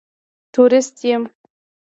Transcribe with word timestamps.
تورېست 0.53 0.95
یم. 1.09 1.23